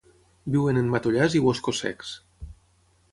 Viuen 0.55 0.79
en 0.81 0.87
matollars 0.95 1.37
i 1.39 1.43
boscos 1.49 1.83
secs. 1.85 2.15